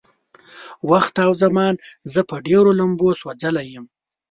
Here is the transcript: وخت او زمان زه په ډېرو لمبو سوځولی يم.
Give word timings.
وخت 0.89 1.15
او 1.25 1.31
زمان 1.43 1.73
زه 2.13 2.21
په 2.29 2.35
ډېرو 2.47 2.71
لمبو 2.79 3.07
سوځولی 3.19 3.67
يم. 3.75 3.85